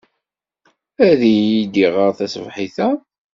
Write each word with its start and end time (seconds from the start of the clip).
Ad 1.07 1.21
iyi-d-iɣer 1.31 2.09
taṣebḥit-a? 2.17 2.89